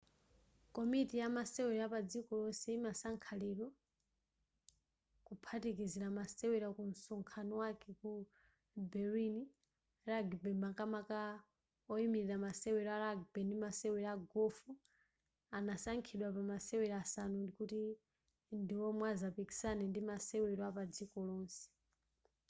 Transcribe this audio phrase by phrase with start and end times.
[0.75, 3.67] komiti ya masewero yapadziko lonse inasankha lero
[5.25, 8.11] kuphatikizila masewero kunsonkhano wake ku
[8.91, 9.37] berlin
[10.09, 11.19] rugby makamaka
[11.93, 14.71] oimilira masewero a rugby ndi masewero a gofu
[15.57, 17.81] anasankhidwa pa masewela asanu kuti
[18.61, 21.63] ndi omwe azapikisane pa masewelo apadziko lonse